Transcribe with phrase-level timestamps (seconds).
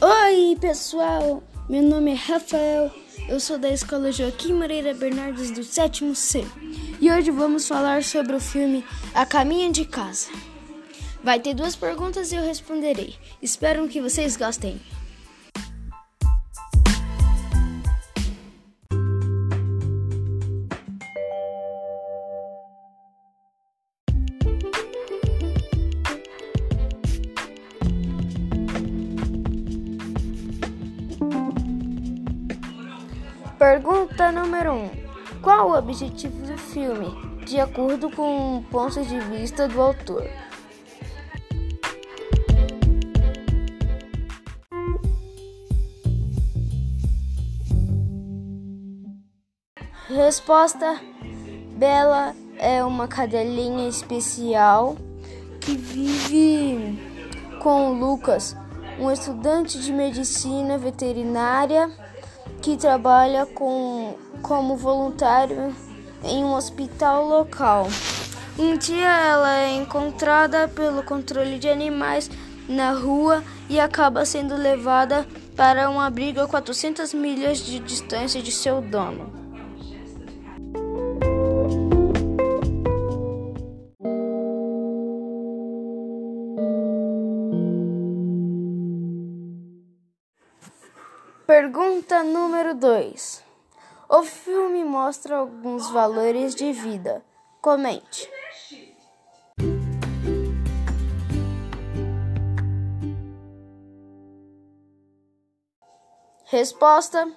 [0.00, 2.90] aí pessoal, meu nome é Rafael,
[3.28, 6.44] eu sou da escola Joaquim Moreira Bernardes do sétimo C
[7.00, 8.84] e hoje vamos falar sobre o filme
[9.14, 10.28] A Caminho de Casa.
[11.22, 13.16] Vai ter duas perguntas e eu responderei.
[13.42, 14.80] Espero que vocês gostem.
[33.58, 34.76] Pergunta número 1.
[34.76, 34.90] Um.
[35.42, 37.08] Qual o objetivo do filme,
[37.44, 40.30] de acordo com o ponto de vista do autor?
[50.06, 51.00] Resposta:
[51.76, 54.96] Bela é uma cadelinha especial
[55.60, 56.96] que vive
[57.60, 58.56] com Lucas,
[59.00, 61.90] um estudante de medicina veterinária
[62.60, 65.74] que trabalha com, como voluntário
[66.24, 67.88] em um hospital local.
[68.58, 72.30] Um dia ela é encontrada pelo controle de animais
[72.68, 78.52] na rua e acaba sendo levada para um abrigo a 400 milhas de distância de
[78.52, 79.47] seu dono.
[91.48, 93.42] Pergunta número 2.
[94.06, 97.24] O filme mostra alguns valores de vida.
[97.62, 98.30] Comente.
[106.44, 107.32] Resposta: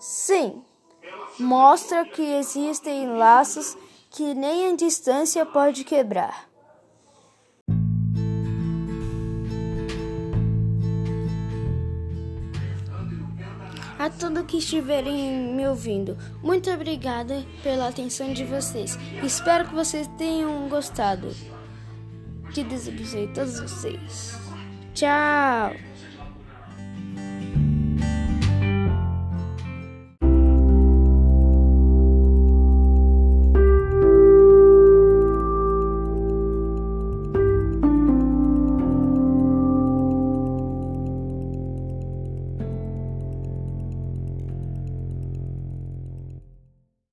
[0.00, 0.64] Sim.
[1.38, 3.78] Mostra que existem laços
[4.10, 6.47] que nem a distância pode quebrar.
[13.98, 16.16] A todos que estiverem me ouvindo.
[16.42, 18.98] Muito obrigada pela atenção de vocês.
[19.22, 21.34] Espero que vocês tenham gostado.
[22.54, 22.86] Que Deus
[23.28, 24.38] todos vocês.
[24.94, 25.72] Tchau!